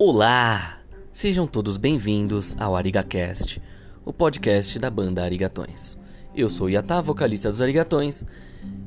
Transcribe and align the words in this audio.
Olá! 0.00 0.78
Sejam 1.12 1.44
todos 1.44 1.76
bem-vindos 1.76 2.56
ao 2.56 2.76
ArigaCast, 2.76 3.60
o 4.04 4.12
podcast 4.12 4.78
da 4.78 4.88
banda 4.88 5.24
Arigatões. 5.24 5.98
Eu 6.32 6.48
sou 6.48 6.70
Yatá, 6.70 7.00
vocalista 7.00 7.50
dos 7.50 7.60
Arigatões, 7.60 8.24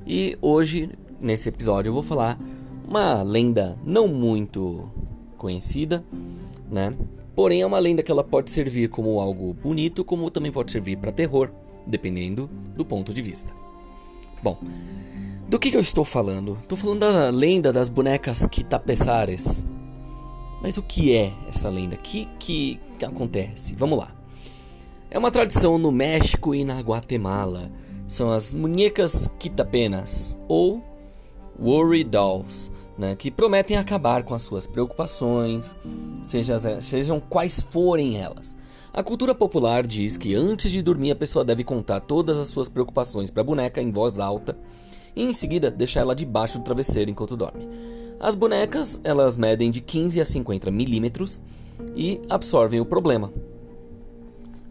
e 0.08 0.38
hoje, 0.42 0.90
nesse 1.20 1.50
episódio, 1.50 1.90
eu 1.90 1.94
vou 1.94 2.02
falar 2.02 2.40
uma 2.88 3.24
lenda 3.24 3.78
não 3.84 4.08
muito 4.08 4.90
conhecida, 5.38 6.02
né? 6.72 6.96
Porém, 7.36 7.62
é 7.62 7.66
uma 7.66 7.80
lenda 7.80 8.02
que 8.02 8.12
ela 8.12 8.24
pode 8.24 8.50
servir 8.50 8.88
como 8.88 9.20
algo 9.20 9.54
bonito, 9.54 10.06
como 10.06 10.32
também 10.32 10.50
pode 10.50 10.72
servir 10.72 10.96
para 10.96 11.12
terror, 11.12 11.52
dependendo 11.86 12.50
do 12.74 12.86
ponto 12.86 13.14
de 13.14 13.22
vista. 13.22 13.54
Bom, 14.42 14.58
do 15.50 15.60
que, 15.60 15.72
que 15.72 15.76
eu 15.76 15.82
estou 15.82 16.06
falando? 16.06 16.58
Estou 16.62 16.78
falando 16.78 17.00
da 17.00 17.30
lenda 17.30 17.74
das 17.74 17.90
bonecas 17.90 18.48
Quitapesares. 18.48 19.66
Mas 20.62 20.78
o 20.78 20.84
que 20.84 21.14
é 21.14 21.34
essa 21.50 21.70
lenda? 21.70 21.96
O 21.96 22.00
que, 22.00 22.28
que, 22.38 22.80
que 23.00 23.06
acontece? 23.06 23.76
Vamos 23.76 23.98
lá. 23.98 24.12
É 25.10 25.18
uma 25.18 25.32
tradição 25.32 25.78
no 25.78 25.92
México 25.92 26.54
e 26.54 26.64
na 26.64 26.80
Guatemala. 26.80 27.72
São 28.08 28.32
as 28.32 28.54
muñecas 28.54 29.28
quitapenas 29.40 30.38
ou 30.48 30.84
worry 31.60 32.04
dolls, 32.04 32.72
né, 32.98 33.16
que 33.16 33.32
prometem 33.32 33.78
acabar 33.78 34.24
com 34.24 34.34
as 34.34 34.42
suas 34.42 34.68
preocupações, 34.68 35.76
seja, 36.24 36.58
sejam 36.82 37.20
quais 37.20 37.62
forem 37.62 38.18
elas. 38.18 38.56
A 38.94 39.02
cultura 39.02 39.34
popular 39.34 39.86
diz 39.88 40.18
que 40.18 40.36
antes 40.36 40.72
de 40.72 40.82
dormir 40.82 41.12
a 41.12 41.16
pessoa 41.16 41.46
deve 41.46 41.64
contar 41.64 42.02
todas 42.02 42.38
as 42.38 42.50
suas 42.50 42.68
preocupações 42.68 43.32
para 43.32 43.42
a 43.42 43.46
boneca 43.46 43.82
em 43.82 43.92
voz 43.92 44.20
alta 44.20 44.58
e 45.16 45.24
em 45.24 45.34
seguida 45.34 45.72
deixar 45.72 46.02
ela 46.02 46.16
debaixo 46.16 46.58
do 46.60 46.64
travesseiro 46.64 47.10
enquanto 47.10 47.38
dorme. 47.38 47.68
As 48.24 48.36
bonecas 48.36 49.02
elas 49.04 49.36
medem 49.36 49.72
de 49.72 49.82
15 49.82 50.22
a 50.22 50.26
50 50.26 50.70
milímetros 50.70 51.42
e 51.96 52.22
absorvem 52.30 52.80
o 52.80 52.86
problema. 52.86 53.34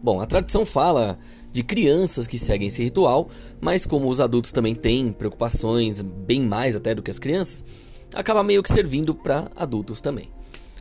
Bom, 0.01 0.21
a 0.21 0.25
tradição 0.25 0.65
fala 0.65 1.19
de 1.51 1.61
crianças 1.61 2.25
que 2.25 2.39
seguem 2.39 2.69
esse 2.69 2.81
ritual, 2.81 3.27
mas 3.59 3.85
como 3.85 4.09
os 4.09 4.21
adultos 4.21 4.53
também 4.53 4.73
têm 4.73 5.11
preocupações 5.11 6.01
bem 6.01 6.41
mais 6.41 6.77
até 6.77 6.95
do 6.95 7.03
que 7.03 7.11
as 7.11 7.19
crianças, 7.19 7.65
acaba 8.15 8.41
meio 8.41 8.63
que 8.63 8.71
servindo 8.71 9.13
para 9.13 9.51
adultos 9.53 9.99
também. 9.99 10.29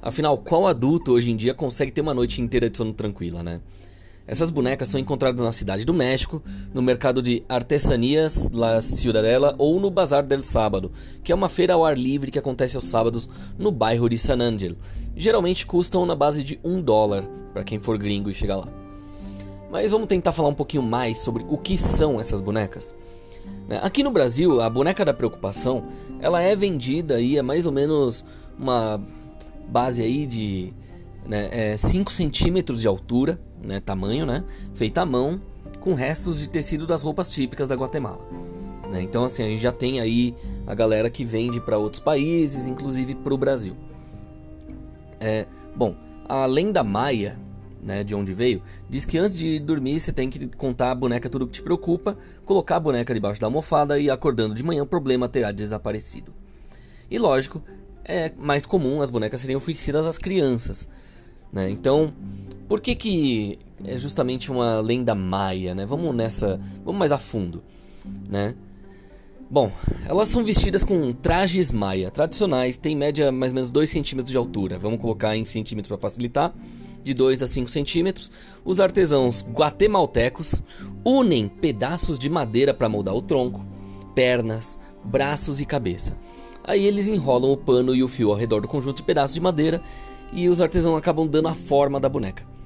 Afinal, 0.00 0.38
qual 0.38 0.68
adulto 0.68 1.10
hoje 1.10 1.32
em 1.32 1.36
dia 1.36 1.52
consegue 1.52 1.90
ter 1.90 2.02
uma 2.02 2.14
noite 2.14 2.40
inteira 2.40 2.70
de 2.70 2.77
sono 2.77 2.92
tranquila, 2.92 3.42
né? 3.42 3.60
Essas 4.31 4.48
bonecas 4.48 4.86
são 4.86 5.00
encontradas 5.00 5.41
na 5.41 5.50
cidade 5.50 5.84
do 5.84 5.92
México, 5.92 6.41
no 6.73 6.81
mercado 6.81 7.20
de 7.20 7.42
Artesanias 7.48 8.48
La 8.53 8.81
Ciudadela 8.81 9.56
ou 9.59 9.81
no 9.81 9.91
Bazar 9.91 10.25
del 10.25 10.41
Sábado, 10.41 10.92
que 11.25 11.33
é 11.33 11.34
uma 11.34 11.48
feira 11.48 11.75
ao 11.75 11.84
ar 11.84 11.98
livre 11.98 12.31
que 12.31 12.39
acontece 12.39 12.77
aos 12.77 12.86
sábados 12.86 13.28
no 13.58 13.73
bairro 13.73 14.08
de 14.08 14.17
San 14.17 14.39
Angel. 14.41 14.77
Geralmente 15.17 15.67
custam 15.67 16.06
na 16.06 16.14
base 16.14 16.45
de 16.45 16.61
um 16.62 16.81
dólar 16.81 17.25
para 17.53 17.64
quem 17.64 17.81
for 17.81 17.98
gringo 17.98 18.31
e 18.31 18.34
chegar 18.34 18.58
lá. 18.58 18.69
Mas 19.69 19.91
vamos 19.91 20.06
tentar 20.06 20.31
falar 20.31 20.51
um 20.51 20.55
pouquinho 20.55 20.84
mais 20.84 21.19
sobre 21.19 21.45
o 21.48 21.58
que 21.58 21.77
são 21.77 22.20
essas 22.20 22.41
bonecas. 22.41 22.95
Né, 23.67 23.81
aqui 23.83 24.05
no 24.05 24.12
Brasil, 24.12 24.61
a 24.61 24.70
boneca 24.70 25.05
da 25.05 25.12
preocupação, 25.12 25.89
ela 26.20 26.41
é 26.41 26.55
vendida 26.55 27.17
aí 27.17 27.36
a 27.36 27.42
mais 27.42 27.67
ou 27.67 27.73
menos 27.73 28.25
uma 28.56 29.05
base 29.69 30.01
aí 30.01 30.25
de 30.25 30.73
né, 31.27 31.73
é 31.73 31.77
5 31.77 32.12
centímetros 32.12 32.81
de 32.81 32.86
altura, 32.86 33.41
né, 33.62 33.80
tamanho, 33.80 34.27
né, 34.27 34.44
feita 34.75 35.03
à 35.03 35.06
mão, 35.06 35.41
com 35.80 35.94
restos 35.94 36.39
de 36.39 36.48
tecido 36.48 36.86
das 36.86 37.03
roupas 37.03 37.30
típicas 37.30 37.69
da 37.69 37.75
Guatemala. 37.75 38.20
Né? 38.91 39.02
Então, 39.02 39.25
assim, 39.25 39.42
a 39.42 39.47
gente 39.47 39.62
já 39.62 39.72
tem 39.72 40.00
aí 40.00 40.34
a 40.67 40.75
galera 40.75 41.08
que 41.08 41.25
vende 41.25 41.61
para 41.61 41.78
outros 41.78 42.02
países, 42.02 42.67
inclusive 42.67 43.14
para 43.14 43.33
o 43.33 43.39
Brasil. 43.39 43.77
É, 45.19 45.47
bom, 45.75 45.94
a 46.28 46.47
lenda 46.47 46.83
maia, 46.83 47.39
né, 47.83 48.05
de 48.05 48.14
onde 48.14 48.33
veio, 48.33 48.62
diz 48.89 49.05
que 49.05 49.17
antes 49.17 49.39
de 49.39 49.58
dormir 49.58 50.01
você 50.01 50.13
tem 50.13 50.29
que 50.29 50.48
contar 50.48 50.90
a 50.90 50.95
boneca 50.95 51.29
tudo 51.29 51.46
que 51.46 51.52
te 51.52 51.63
preocupa, 51.63 52.17
colocar 52.45 52.77
a 52.77 52.80
boneca 52.80 53.14
debaixo 53.14 53.40
da 53.40 53.46
almofada 53.46 53.98
e 53.98 54.11
acordando 54.11 54.55
de 54.55 54.63
manhã 54.63 54.83
o 54.83 54.86
problema 54.86 55.29
terá 55.29 55.51
desaparecido. 55.52 56.33
E 57.11 57.18
lógico, 57.18 57.63
é 58.05 58.33
mais 58.36 58.67
comum 58.67 59.01
as 59.01 59.11
bonecas 59.11 59.40
serem 59.40 59.57
oferecidas 59.57 60.07
às 60.07 60.18
crianças, 60.18 60.89
né? 61.52 61.70
Então, 61.70 62.11
por 62.70 62.81
que 62.81 62.95
que 62.95 63.58
é 63.85 63.98
justamente 63.98 64.48
uma 64.48 64.81
lenda 64.81 65.13
maia, 65.13 65.75
né? 65.75 65.85
Vamos 65.85 66.14
nessa, 66.14 66.61
vamos 66.85 67.01
mais 67.01 67.11
a 67.11 67.19
fundo, 67.19 67.64
né? 68.29 68.55
Bom, 69.51 69.73
elas 70.07 70.29
são 70.29 70.45
vestidas 70.45 70.85
com 70.85 71.13
trajes 71.13 71.73
maia 71.73 72.13
tradicionais, 72.13 72.77
tem 72.77 72.95
média 72.95 73.33
mais 73.33 73.51
ou 73.51 73.57
menos 73.57 73.73
2 73.73 73.91
centímetros 73.91 74.31
de 74.31 74.36
altura. 74.36 74.79
Vamos 74.79 75.01
colocar 75.01 75.36
em 75.36 75.45
centímetros 75.45 75.89
para 75.89 75.98
facilitar. 75.98 76.55
De 77.03 77.13
2 77.13 77.42
a 77.42 77.47
5 77.47 77.69
centímetros. 77.69 78.31
Os 78.64 78.79
artesãos 78.79 79.42
guatemaltecos 79.42 80.63
unem 81.05 81.48
pedaços 81.48 82.20
de 82.20 82.31
madeira 82.31 82.73
para 82.73 82.91
moldar 82.91 83.17
o 83.17 83.23
tronco, 83.23 83.64
pernas, 84.14 84.79
braços 85.02 85.61
e 85.61 85.64
cabeça. 85.64 86.17
Aí 86.63 86.85
eles 86.85 87.08
enrolam 87.08 87.51
o 87.51 87.57
pano 87.57 87.97
e 87.97 88.02
o 88.05 88.07
fio 88.07 88.31
ao 88.31 88.37
redor 88.37 88.61
do 88.61 88.69
conjunto 88.69 88.98
de 88.98 89.02
pedaços 89.02 89.35
de 89.35 89.41
madeira 89.41 89.83
e 90.33 90.48
os 90.48 90.61
artesãos 90.61 90.97
acabam 90.97 91.27
dando 91.27 91.48
a 91.48 91.55
forma 91.55 91.98
da 91.98 92.08
boneca. 92.08 92.59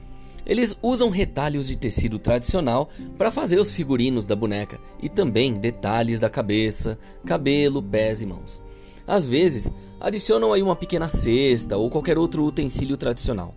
Eles 0.46 0.76
usam 0.82 1.08
retalhos 1.08 1.66
de 1.66 1.76
tecido 1.76 2.18
tradicional 2.18 2.90
para 3.16 3.30
fazer 3.30 3.58
os 3.58 3.70
figurinos 3.70 4.26
da 4.26 4.36
boneca 4.36 4.78
e 5.02 5.08
também 5.08 5.54
detalhes 5.54 6.20
da 6.20 6.28
cabeça, 6.28 6.98
cabelo, 7.24 7.82
pés 7.82 8.22
e 8.22 8.26
mãos. 8.26 8.62
Às 9.06 9.26
vezes, 9.26 9.70
adicionam 10.00 10.52
aí 10.52 10.62
uma 10.62 10.76
pequena 10.76 11.08
cesta 11.08 11.76
ou 11.76 11.90
qualquer 11.90 12.18
outro 12.18 12.44
utensílio 12.44 12.96
tradicional. 12.96 13.54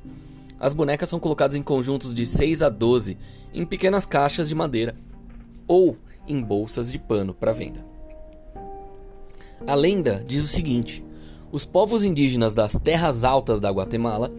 As 0.59 0.73
bonecas 0.73 1.09
são 1.09 1.19
colocadas 1.19 1.55
em 1.55 1.61
conjuntos 1.61 2.13
de 2.13 2.25
6 2.25 2.63
a 2.63 2.69
12 2.69 3.17
em 3.53 3.65
pequenas 3.65 4.05
caixas 4.05 4.47
de 4.47 4.55
madeira 4.55 4.95
ou 5.67 5.97
em 6.27 6.41
bolsas 6.41 6.91
de 6.91 6.97
pano 6.97 7.33
para 7.33 7.53
venda. 7.53 7.85
A 9.65 9.75
lenda 9.75 10.23
diz 10.25 10.43
o 10.43 10.47
seguinte: 10.47 11.03
os 11.51 11.63
povos 11.63 12.03
indígenas 12.03 12.53
das 12.53 12.73
terras 12.73 13.23
altas 13.23 13.59
da 13.59 13.69
Guatemala 13.69 14.31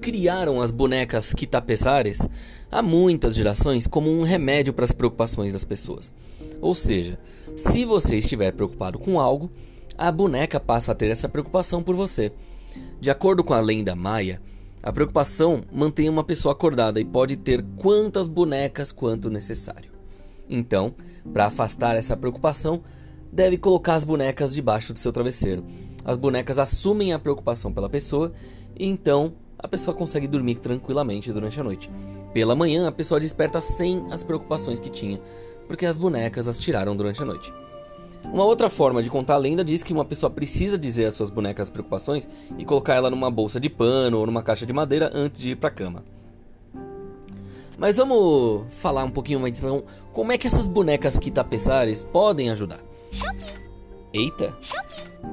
criaram 0.00 0.60
as 0.60 0.70
bonecas 0.70 1.32
quitapesares 1.32 2.28
há 2.70 2.82
muitas 2.82 3.34
gerações 3.34 3.86
como 3.86 4.10
um 4.10 4.22
remédio 4.22 4.72
para 4.72 4.84
as 4.84 4.92
preocupações 4.92 5.52
das 5.52 5.64
pessoas. 5.64 6.14
Ou 6.60 6.74
seja, 6.74 7.18
se 7.56 7.84
você 7.84 8.18
estiver 8.18 8.52
preocupado 8.52 8.98
com 8.98 9.18
algo, 9.18 9.50
a 9.96 10.10
boneca 10.12 10.60
passa 10.60 10.92
a 10.92 10.94
ter 10.94 11.10
essa 11.10 11.28
preocupação 11.28 11.82
por 11.82 11.96
você. 11.96 12.32
De 13.00 13.10
acordo 13.10 13.42
com 13.42 13.54
a 13.54 13.60
lenda 13.60 13.96
maia, 13.96 14.40
a 14.82 14.92
preocupação 14.92 15.62
mantém 15.72 16.08
uma 16.08 16.22
pessoa 16.22 16.52
acordada 16.52 17.00
e 17.00 17.04
pode 17.04 17.36
ter 17.36 17.64
quantas 17.76 18.28
bonecas 18.28 18.92
quanto 18.92 19.30
necessário. 19.30 19.90
Então, 20.48 20.94
para 21.32 21.46
afastar 21.46 21.96
essa 21.96 22.16
preocupação, 22.16 22.82
deve 23.32 23.58
colocar 23.58 23.94
as 23.94 24.04
bonecas 24.04 24.54
debaixo 24.54 24.92
do 24.92 24.98
seu 24.98 25.12
travesseiro. 25.12 25.64
As 26.04 26.16
bonecas 26.16 26.58
assumem 26.58 27.12
a 27.12 27.18
preocupação 27.18 27.72
pela 27.72 27.88
pessoa 27.88 28.32
e 28.78 28.86
então 28.86 29.34
a 29.58 29.66
pessoa 29.66 29.96
consegue 29.96 30.26
dormir 30.26 30.56
tranquilamente 30.56 31.32
durante 31.32 31.60
a 31.60 31.64
noite. 31.64 31.90
Pela 32.32 32.54
manhã, 32.54 32.86
a 32.86 32.92
pessoa 32.92 33.18
desperta 33.18 33.60
sem 33.60 34.06
as 34.10 34.22
preocupações 34.22 34.78
que 34.78 34.90
tinha, 34.90 35.20
porque 35.66 35.84
as 35.84 35.98
bonecas 35.98 36.46
as 36.46 36.58
tiraram 36.58 36.96
durante 36.96 37.22
a 37.22 37.24
noite. 37.24 37.52
Uma 38.24 38.44
outra 38.44 38.68
forma 38.68 39.02
de 39.02 39.08
contar 39.08 39.34
a 39.34 39.38
lenda 39.38 39.64
diz 39.64 39.82
que 39.82 39.92
uma 39.92 40.04
pessoa 40.04 40.30
precisa 40.30 40.76
dizer 40.76 41.06
às 41.06 41.14
suas 41.14 41.30
bonecas 41.30 41.68
as 41.68 41.70
preocupações 41.70 42.28
e 42.58 42.64
colocar 42.64 42.94
ela 42.94 43.10
numa 43.10 43.30
bolsa 43.30 43.58
de 43.58 43.68
pano 43.68 44.18
ou 44.18 44.26
numa 44.26 44.42
caixa 44.42 44.66
de 44.66 44.72
madeira 44.72 45.10
antes 45.14 45.40
de 45.40 45.52
ir 45.52 45.56
para 45.56 45.68
a 45.68 45.72
cama. 45.72 46.04
Mas 47.78 47.96
vamos 47.96 48.66
falar 48.70 49.04
um 49.04 49.10
pouquinho 49.10 49.40
mais 49.40 49.56
então 49.58 49.84
como 50.12 50.32
é 50.32 50.38
que 50.38 50.46
essas 50.46 50.66
bonecas 50.66 51.16
quitapesares 51.16 52.02
podem 52.02 52.50
ajudar. 52.50 52.80
Eita, 54.12 54.56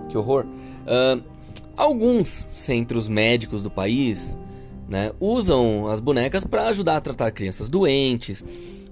que 0.10 0.18
horror! 0.18 0.45
Uh, 0.86 1.34
alguns 1.75 2.48
centros 2.51 3.07
médicos 3.07 3.62
do 3.62 3.69
país 3.69 4.38
né, 4.88 5.12
usam 5.19 5.88
as 5.88 6.00
bonecas 6.00 6.44
para 6.44 6.68
ajudar 6.68 6.98
a 6.98 7.01
tratar 7.01 7.31
crianças 7.31 7.69
doentes, 7.69 8.45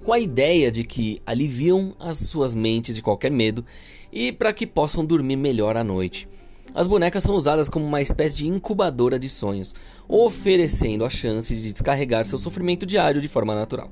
com 0.04 0.12
a 0.12 0.20
ideia 0.20 0.72
de 0.72 0.84
que 0.84 1.18
aliviam 1.26 1.96
as 2.00 2.18
suas 2.18 2.54
mentes 2.54 2.96
de 2.96 3.02
qualquer 3.02 3.32
medo 3.32 3.66
e 4.12 4.32
para 4.32 4.52
que 4.52 4.68
possam 4.68 5.06
dormir 5.06 5.38
melhor 5.38 5.78
à 5.78 5.84
noite. 5.84 6.28
As 6.76 6.88
bonecas 6.88 7.24
são 7.24 7.36
usadas 7.36 7.70
como 7.70 7.86
uma 7.86 8.02
espécie 8.02 8.36
de 8.36 8.48
incubadora 8.48 9.20
de 9.20 9.30
sonhos, 9.30 9.76
oferecendo 10.08 11.06
a 11.06 11.10
chance 11.10 11.56
de 11.56 11.72
descarregar 11.72 12.26
seu 12.26 12.40
sofrimento 12.40 12.86
diário 12.86 13.22
de 13.22 13.28
forma 13.28 13.54
natural. 13.54 13.92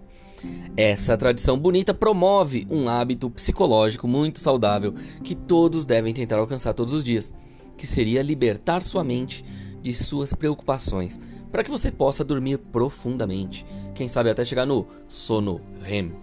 Essa 0.75 1.15
tradição 1.15 1.57
bonita 1.57 1.93
promove 1.93 2.65
um 2.69 2.89
hábito 2.89 3.29
psicológico 3.29 4.07
muito 4.07 4.39
saudável 4.39 4.95
que 5.23 5.35
todos 5.35 5.85
devem 5.85 6.13
tentar 6.13 6.37
alcançar 6.37 6.73
todos 6.73 6.93
os 6.93 7.03
dias 7.03 7.31
que 7.77 7.87
seria 7.87 8.21
libertar 8.21 8.81
sua 8.81 9.03
mente 9.03 9.43
de 9.81 9.93
suas 9.93 10.33
preocupações, 10.33 11.19
para 11.51 11.63
que 11.63 11.71
você 11.71 11.91
possa 11.91 12.23
dormir 12.23 12.57
profundamente, 12.57 13.65
quem 13.93 14.07
sabe 14.07 14.29
até 14.29 14.45
chegar 14.45 14.65
no 14.65 14.87
sono 15.07 15.59
REM. 15.81 16.13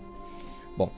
Bom, 0.76 0.90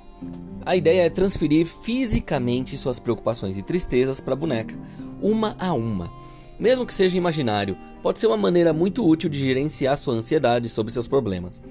a 0.65 0.77
ideia 0.77 1.07
é 1.07 1.11
transferir 1.11 1.67
fisicamente 1.67 2.77
suas 2.77 2.99
preocupações 2.99 3.59
e 3.59 3.63
tristezas 3.63 4.21
para 4.21 4.35
a 4.35 4.37
boneca, 4.37 4.79
uma 5.21 5.57
a 5.59 5.73
uma. 5.73 6.11
Mesmo 6.59 6.85
que 6.85 6.93
seja 6.93 7.17
imaginário, 7.17 7.77
pode 8.03 8.19
ser 8.19 8.27
uma 8.27 8.37
maneira 8.37 8.73
muito 8.73 9.07
útil 9.07 9.31
de 9.31 9.39
gerenciar 9.39 9.97
sua 9.97 10.15
ansiedade 10.15 10.69
sobre 10.69 10.93
seus 10.93 11.09
problemas. 11.09 11.63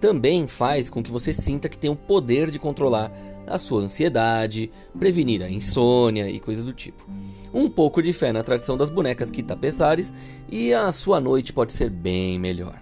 Também 0.00 0.46
faz 0.46 0.90
com 0.90 1.02
que 1.02 1.10
você 1.10 1.32
sinta 1.32 1.68
que 1.68 1.78
tem 1.78 1.90
o 1.90 1.96
poder 1.96 2.50
de 2.50 2.58
controlar 2.58 3.12
a 3.46 3.58
sua 3.58 3.82
ansiedade, 3.82 4.70
prevenir 4.98 5.42
a 5.42 5.50
insônia 5.50 6.28
e 6.28 6.40
coisas 6.40 6.64
do 6.64 6.72
tipo. 6.72 7.08
Um 7.52 7.68
pouco 7.68 8.02
de 8.02 8.12
fé 8.12 8.32
na 8.32 8.42
tradição 8.42 8.76
das 8.76 8.90
bonecas 8.90 9.30
Kitapesares 9.30 10.12
e 10.50 10.72
a 10.72 10.90
sua 10.90 11.20
noite 11.20 11.52
pode 11.52 11.72
ser 11.72 11.90
bem 11.90 12.38
melhor. 12.38 12.80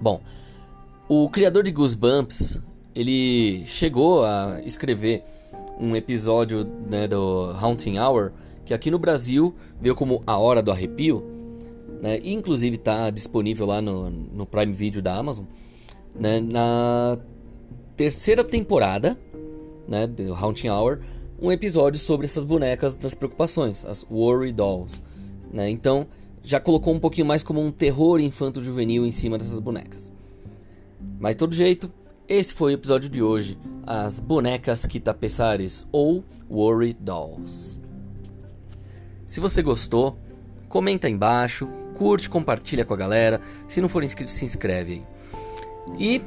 Bom, 0.00 0.20
o 1.08 1.28
criador 1.30 1.62
de 1.62 1.70
Goosebumps, 1.70 2.60
ele 2.94 3.64
chegou 3.66 4.24
a 4.24 4.60
escrever 4.64 5.24
um 5.80 5.96
episódio 5.96 6.64
né, 6.88 7.08
do 7.08 7.54
Haunting 7.60 7.98
Hour, 7.98 8.32
que 8.64 8.74
aqui 8.74 8.90
no 8.90 8.98
Brasil 8.98 9.54
veio 9.80 9.94
como 9.94 10.22
A 10.26 10.36
Hora 10.38 10.62
do 10.62 10.70
Arrepio, 10.70 11.33
né, 12.00 12.20
inclusive 12.22 12.76
está 12.76 13.10
disponível 13.10 13.66
lá 13.66 13.80
no, 13.80 14.10
no 14.10 14.46
Prime 14.46 14.72
Video 14.72 15.00
da 15.00 15.16
Amazon, 15.16 15.44
né, 16.14 16.40
na 16.40 17.18
terceira 17.96 18.44
temporada 18.44 19.18
né, 19.88 20.06
do 20.06 20.34
Haunting 20.34 20.68
Hour, 20.68 21.00
um 21.40 21.50
episódio 21.50 22.00
sobre 22.00 22.26
essas 22.26 22.44
bonecas 22.44 22.96
das 22.96 23.14
preocupações, 23.14 23.84
as 23.84 24.04
Worry 24.10 24.52
Dolls. 24.52 25.02
Né? 25.52 25.68
Então, 25.70 26.06
já 26.42 26.60
colocou 26.60 26.94
um 26.94 27.00
pouquinho 27.00 27.26
mais 27.26 27.42
como 27.42 27.60
um 27.60 27.70
terror 27.70 28.20
infanto-juvenil 28.20 29.04
em 29.06 29.10
cima 29.10 29.38
dessas 29.38 29.58
bonecas. 29.58 30.12
Mas 31.18 31.34
de 31.34 31.38
todo 31.38 31.54
jeito, 31.54 31.90
esse 32.28 32.54
foi 32.54 32.72
o 32.72 32.74
episódio 32.74 33.08
de 33.08 33.22
hoje, 33.22 33.58
as 33.86 34.20
bonecas 34.20 34.86
Kitapesares 34.86 35.86
ou 35.92 36.24
Worry 36.50 36.94
Dolls. 36.94 37.82
Se 39.26 39.40
você 39.40 39.62
gostou, 39.62 40.18
comenta 40.68 41.06
aí 41.06 41.12
embaixo, 41.12 41.68
curte, 41.94 42.28
compartilha 42.28 42.84
com 42.84 42.94
a 42.94 42.96
galera. 42.96 43.40
Se 43.66 43.80
não 43.80 43.88
for 43.88 44.02
inscrito, 44.02 44.30
se 44.30 44.44
inscreve 44.44 44.92
aí. 44.92 45.02
E 45.98 46.22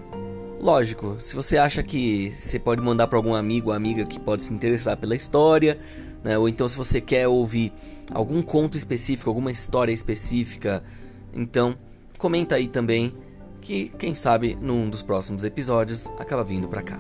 Lógico, 0.60 1.18
se 1.20 1.36
você 1.36 1.58
acha 1.58 1.84
que 1.84 2.32
você 2.32 2.58
pode 2.58 2.82
mandar 2.82 3.08
para 3.08 3.18
algum 3.18 3.36
amigo 3.36 3.70
ou 3.70 3.76
amiga 3.76 4.04
que 4.04 4.20
pode 4.20 4.42
se 4.42 4.52
interessar 4.52 4.98
pela 4.98 5.16
história, 5.16 5.78
né? 6.24 6.38
ou 6.38 6.50
então 6.50 6.68
se 6.68 6.76
você 6.76 7.00
quer 7.00 7.28
ouvir 7.28 7.72
algum 8.12 8.42
conto 8.42 8.78
específico, 8.78 9.30
alguma 9.30 9.52
história 9.52 9.92
específica, 9.92 10.84
então 11.34 11.78
comenta 12.18 12.56
aí 12.56 12.68
também 12.68 13.14
que 13.62 13.90
quem 14.00 14.16
sabe 14.16 14.58
num 14.60 14.90
dos 14.90 15.04
próximos 15.04 15.46
episódios 15.46 16.10
acaba 16.18 16.44
vindo 16.44 16.68
para 16.68 16.82
cá. 16.82 17.00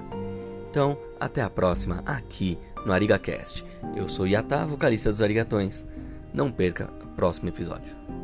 Então, 0.70 0.98
até 1.20 1.42
a 1.42 1.50
próxima 1.50 2.04
aqui 2.06 2.58
no 2.86 2.94
ArigaCast. 2.94 3.66
Eu 3.96 4.08
sou 4.08 4.28
Yata, 4.28 4.66
vocalista 4.66 5.12
dos 5.12 5.22
Arigatões. 5.22 5.86
Não 6.34 6.52
perca 6.52 6.94
o 7.04 7.08
próximo 7.16 7.50
episódio. 7.50 8.17